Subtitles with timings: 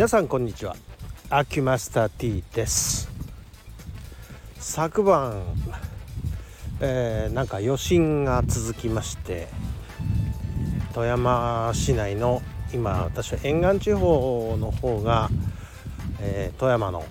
[0.00, 0.76] 皆さんこんにちは。
[1.28, 3.10] アキュマスター T です。
[4.58, 5.42] 昨晩、
[6.80, 9.48] えー、なんか余震が続きまして
[10.94, 12.40] 富山市内の
[12.72, 15.28] 今私は沿岸地方の方が、
[16.22, 17.04] えー、富山の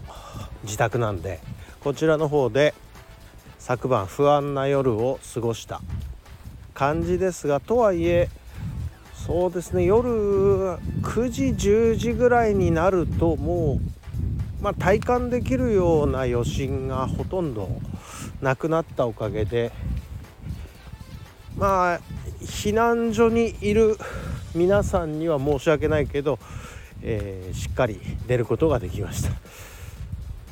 [0.64, 1.42] 自宅なんで
[1.82, 2.74] こちらの方で
[3.60, 5.80] 昨晩不安な夜を過ごした
[6.74, 8.30] 感じですがとはいえ
[9.26, 13.80] そうですね夜9時10時ぐらいになるとも
[14.60, 17.70] う、まあ、体感できるような余震がほとんど
[18.42, 19.72] なくなったおかげで
[21.58, 22.00] まあ
[22.42, 23.98] 避難所にいる
[24.56, 26.40] 皆さんには申し訳ないけど、
[27.04, 29.32] えー、しっかり出ることができました。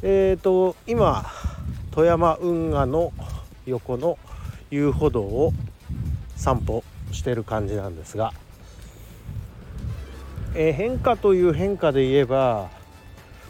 [0.04, 1.26] えーと今
[1.92, 3.12] 富山運河の
[3.66, 4.20] 横の
[4.70, 5.52] 遊歩道を
[6.36, 8.34] 散歩してる感じなんですが、
[10.60, 12.72] えー、変化という変化で言えば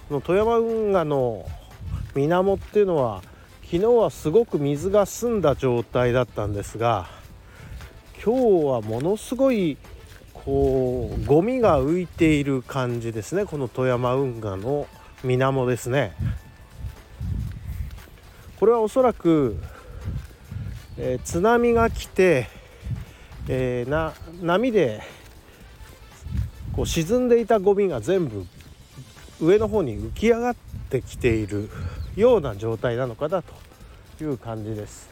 [0.09, 1.45] この富山運河の
[2.13, 3.21] 水面っていうのは
[3.63, 7.07] 昨日はすごく水が澄んだ状態だったんですが
[8.21, 9.77] 今日はものすごい
[10.33, 13.45] こうゴミが浮いている感じですね。
[13.45, 14.87] この富山運河の
[15.23, 16.13] 水面ですね。
[18.59, 19.57] これはおそらく、
[20.97, 22.47] えー、津波が来て、
[23.47, 25.01] えー、な波で
[26.77, 28.45] こう沈んでいたゴミが全部
[29.41, 30.55] 上の方に浮き上がっ
[30.91, 31.71] てきている
[32.15, 35.09] ような状態なのかなという感じです。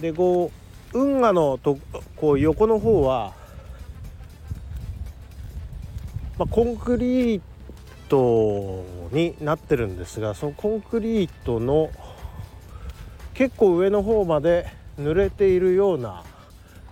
[0.00, 0.50] でこ
[0.92, 1.78] う運河のと
[2.16, 3.32] こう横の方は、
[6.36, 7.40] まあ、コンクリー
[8.08, 11.90] トになってるんですがそのコンクリートの
[13.34, 14.66] 結構上の方まで
[14.98, 16.24] 濡れているような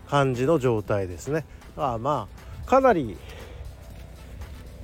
[0.06, 1.44] 感じの状態ですね。
[1.76, 2.28] あま
[2.64, 3.16] あかなり、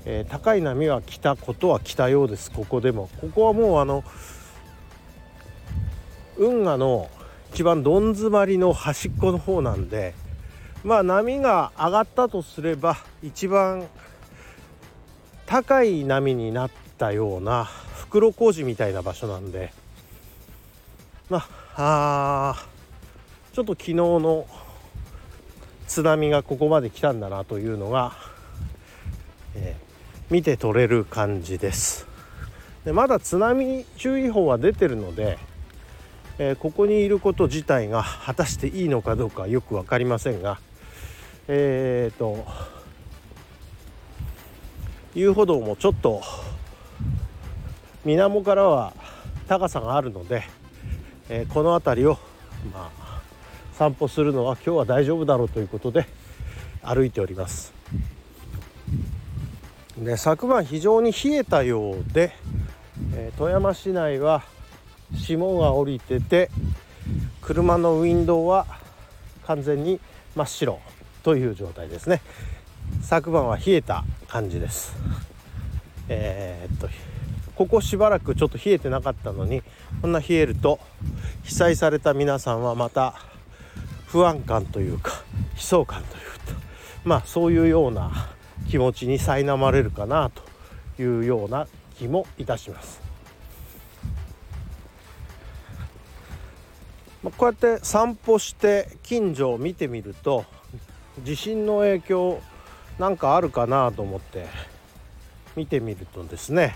[0.04, 2.50] えー、高い波は来たことは来たようです。
[2.50, 3.08] ここでも。
[3.20, 4.04] ここはもうあの
[6.36, 7.10] 運河の
[7.52, 10.14] 一番どん詰まりの端っこの方なんで
[10.84, 13.86] まあ波が上がったとすれば一番
[15.44, 19.72] 高い波になったような袋小路みたいな場所なんで
[21.28, 22.66] まあ
[23.52, 24.46] ちょっと昨日の
[25.92, 28.14] 津波がここまで来たんだなというのが、
[29.54, 32.06] えー、見て取れる感じです。
[32.86, 35.36] でまだ津波注意報は出てるので、
[36.38, 40.58] えー、ここにいること自体が果たしていいのかどうかよく分かりませんが
[41.48, 42.46] えっ、ー、と
[45.14, 46.22] 遊歩道もちょっと
[48.06, 48.94] 水面からは
[49.46, 50.44] 高さがあるので、
[51.28, 52.18] えー、この辺りを、
[52.72, 53.01] まあ、
[53.82, 56.06] 散歩するのは今日は大丈夫だろうということで
[56.82, 57.74] 歩いております。
[59.98, 62.32] で昨晩非常に冷えたようで、
[63.12, 64.44] えー、富山市内は
[65.16, 66.48] 霜が降りてて
[67.40, 68.66] 車のウィンドウは
[69.46, 69.98] 完全に
[70.36, 70.78] 真っ白
[71.24, 72.22] という状態ですね。
[73.02, 74.94] 昨晩は冷えた感じです
[76.08, 76.88] えー、っと
[77.56, 79.62] ここしばらくちょっと冷えてなかったのに
[80.02, 80.78] こんな冷えると
[81.42, 83.31] 被災された皆さんはまた
[84.12, 85.22] 不安感というか
[85.56, 86.60] 悲壮感というか
[87.02, 88.34] まあそういうような
[88.68, 93.00] 気持ちに苛まれるかなというような気もいたします。
[97.22, 100.44] こうやって散歩して近所を見てみると
[101.24, 102.40] 地震の影響
[102.98, 104.46] なんかあるかなと思って
[105.54, 106.74] 見てみるとですね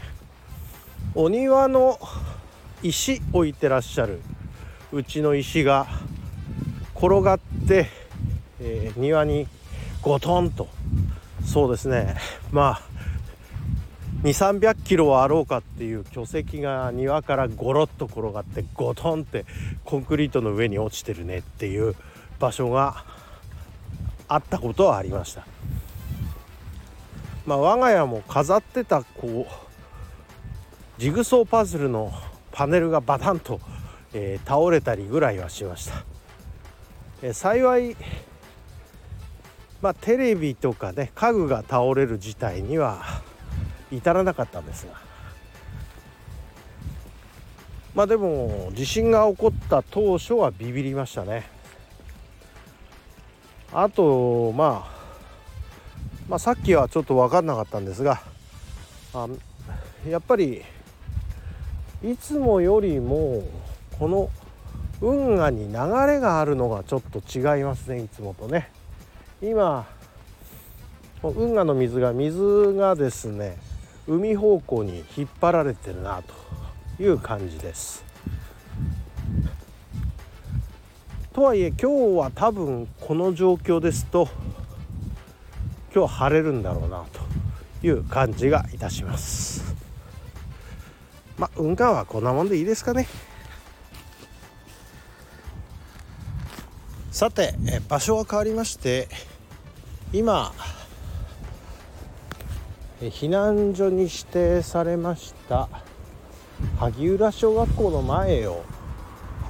[1.17, 1.99] お庭の
[2.83, 4.21] 石置いてらっしゃる
[4.93, 5.89] うちの石が
[6.97, 7.89] 転がって、
[8.61, 9.47] えー、庭に
[10.03, 10.69] ゴトンと。
[11.45, 12.17] そうですね。
[12.51, 12.83] まあ
[14.23, 19.45] 2 3 0 0キロはあろうかっていう巨石が庭からゴロッと転がってゴトンって
[19.85, 21.95] コンクリートの上に落ちてるねっていう
[22.39, 23.05] 場所が
[24.27, 25.47] あったことはありました。
[27.47, 32.13] まあ、我が家も飾ってたこうジグソーパズルの
[32.51, 33.61] パネルがバタンと、
[34.13, 36.05] えー、倒れたりぐらいはしました、
[37.23, 37.97] え、幸い、
[39.81, 43.03] まあ、テレビとかね家具が倒れる事態には
[43.91, 45.07] 至らなかったんですが。
[47.95, 51.49] まあでも地震が起こった当初はビビりましたね。
[53.73, 54.97] あとまあ
[56.29, 58.21] まあ、さっきはちょっと分かんなかったんですが
[59.15, 59.29] あ
[60.09, 60.63] やっぱり
[62.03, 63.45] いつもよりも
[63.99, 64.31] この
[65.01, 65.75] 運河に流
[66.07, 68.71] れがあるのがちょっと違いますねいつもとね。
[69.43, 69.87] 今
[71.23, 73.59] 運河の水が水がですね
[74.07, 78.05] 海方向に引っ張られてるなという感じです。
[81.33, 84.29] とはいえ今日は多分この状況ですと
[85.95, 89.75] 今日晴れるんだろうなという感じがいたします。
[91.37, 93.07] まあ運河はこんなもんでいいですかね。
[97.17, 97.55] さて
[97.89, 99.09] 場所は変わりまして
[100.13, 100.53] 今
[103.01, 105.71] 避難所に指定されました
[106.79, 108.63] 萩浦小学校の前を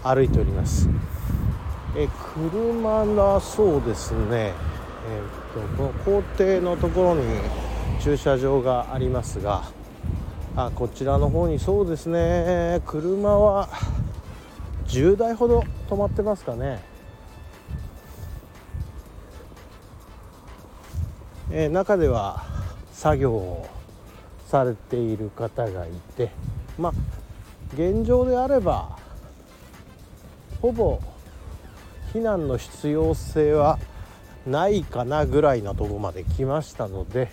[0.05, 0.89] 歩いております。
[1.97, 4.53] え車がそうですね、
[5.11, 7.25] えー、っとこの校庭のところに
[8.01, 9.65] 駐車場がありますが
[10.55, 12.81] あこちらの方にそうですね。
[12.87, 13.69] 車は
[14.87, 16.81] 10台ほど止まってますかね、
[21.50, 22.44] えー、中では
[22.93, 23.69] 作業を
[24.48, 26.31] されている方がいて
[26.78, 26.93] まあ
[27.75, 28.98] 現状であれば
[30.60, 31.00] ほぼ
[32.12, 33.78] 避難の必要性は
[34.46, 37.31] ないかなぐらいのとこまで来ましたので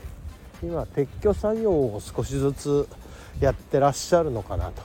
[0.61, 2.87] 今撤去作業を少しずつ
[3.39, 4.81] やってらっしゃるのかなと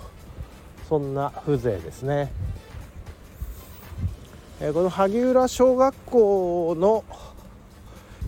[0.88, 2.32] そんな風情ですね。
[4.60, 7.04] えこの萩浦小学校の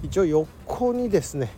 [0.03, 1.51] 一応横にですね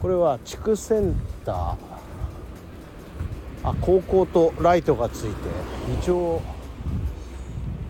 [0.00, 1.14] これは地区セン
[1.44, 1.76] ター
[3.64, 5.34] あ高校とライトがついて
[6.00, 6.40] 一応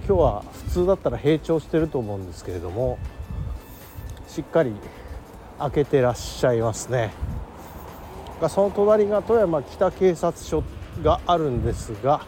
[0.06, 2.98] 今日は普通だったら閉庁してると思うんですけれども
[4.28, 4.72] しっかり
[5.58, 7.12] 開けてらっしゃいますね。
[8.50, 10.62] その隣が富山北警察署
[11.02, 12.26] があるんですが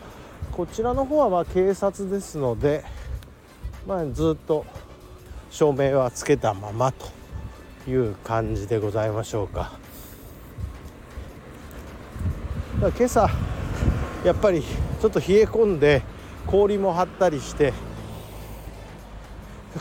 [0.53, 2.85] こちらの方はま警察ですので、
[3.87, 4.65] まあ、ずっと
[5.51, 7.07] 照明はつけたままと
[7.89, 9.73] いう感じでございましょうか。
[12.81, 13.29] 今朝
[14.25, 16.03] やっぱりちょっと冷え込んで
[16.47, 17.73] 氷も張ったりして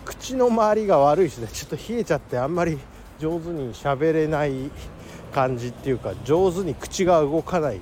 [0.04, 2.80] 口の周りが悪いしねちょっと冷えちゃってあんまり
[3.20, 4.72] 上手に喋れない
[5.31, 7.80] 感じっていうか上手に口が動かない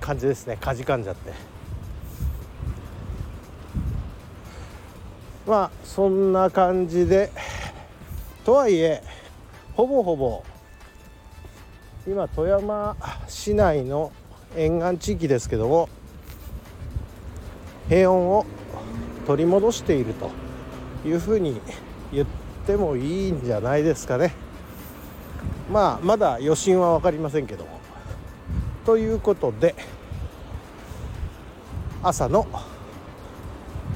[0.00, 0.56] 感じですね。
[0.56, 1.53] かじかんじゃって。
[5.46, 7.30] まあそんな感じで
[8.44, 9.02] とはいえ
[9.74, 10.42] ほぼほぼ
[12.06, 12.96] 今富山
[13.28, 14.12] 市内の
[14.56, 15.88] 沿岸地域ですけども
[17.88, 18.46] 平穏を
[19.26, 20.30] 取り戻していると
[21.06, 21.60] いうふうに
[22.12, 22.26] 言っ
[22.66, 24.34] てもいいんじゃないですかね。
[25.70, 27.80] まあまだ余震は分かりませんけども。
[28.86, 29.74] ということで
[32.02, 32.46] 朝の、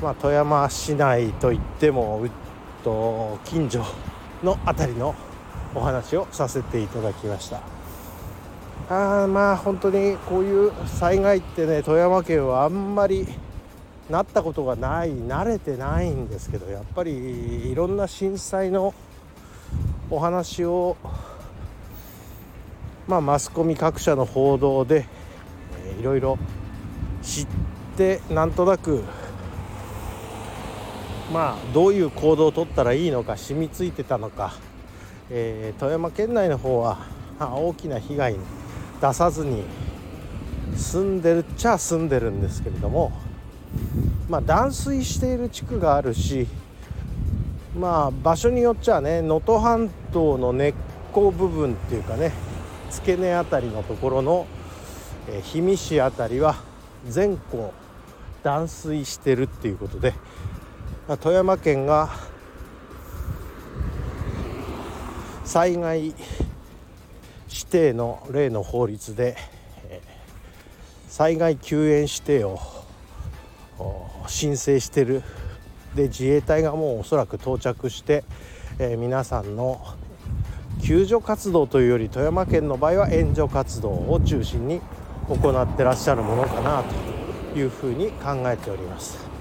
[0.03, 2.31] まあ、富山市内といってもうっ
[2.85, 3.85] と近所
[4.45, 5.15] の辺りの
[5.75, 7.61] お話をさせていただきました。
[8.91, 13.27] あまあ本当にこういう災害ってね富山県はあんまり
[14.09, 18.95] なったことがない慣れてないんですけどやっぱりいろんな震災の
[20.09, 20.97] お話を
[23.07, 25.07] まあマスコミ各社の報道で、
[25.85, 26.39] えいろいろ
[27.23, 27.47] 知っ
[27.97, 29.03] てなんとなく
[31.33, 34.55] まあどういう行動をとったらいいのか染みついてたのか、
[35.31, 36.99] えー、富山県内の方は
[37.39, 38.39] 大きな被害に
[39.01, 39.65] 出さずに
[40.77, 43.13] 住んでるっちゃ住んでるんですけれども
[44.29, 46.47] まあ、断水している地区があるし
[47.79, 50.75] まあ場所によっちゃね能登半島の根っ
[51.13, 52.33] こ部分っていうかね
[52.91, 54.47] 付け根辺りのところの、
[55.29, 56.57] え氷見市辺りは
[57.07, 57.75] 全校
[58.43, 60.15] 断水してるっていうことで、
[61.17, 62.11] 富山県が
[65.43, 69.37] 災害指定の例の法律で、
[71.09, 72.61] 災害救援指定を
[74.27, 75.23] 申請してる
[75.95, 78.25] で自衛隊がもうおそらく到着して、
[78.79, 79.81] えー、皆さんの
[80.83, 84.83] 救助活動というより富山県の場合は援助活動を中心に
[85.27, 86.85] 行ってらっしゃるものかな
[87.55, 89.38] というふうに考えております。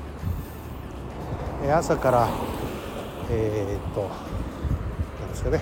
[1.65, 2.29] 朝から
[3.29, 4.01] えー、っと
[5.19, 5.61] なんですかね。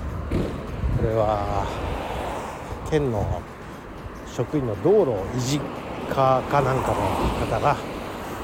[0.98, 1.66] これは
[2.90, 3.42] 県の
[4.28, 5.60] 職員の道路維持
[6.10, 7.78] 課かなんかの方が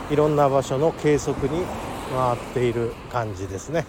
[0.10, 1.63] いろんな場所の計測に
[2.13, 3.86] 回っている感じですね。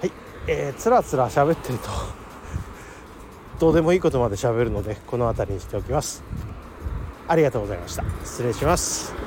[0.00, 0.12] はい、
[0.46, 1.88] えー、つらつら喋ってると
[3.58, 6.22] どうでもいいことまで喋るのでこの辺りにしておきます。
[7.28, 8.04] ありがとうございました。
[8.24, 9.25] 失礼します。